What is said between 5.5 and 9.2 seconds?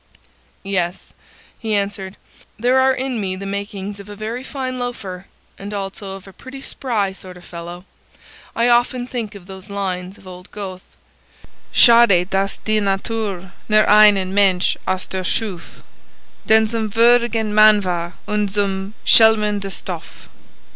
and also of a pretty spry sort of fellow. I often